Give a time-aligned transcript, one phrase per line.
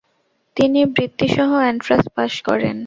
[0.57, 2.77] তিনি বৃত্তি-সহ এন্ট্রান্স পাশ করেন।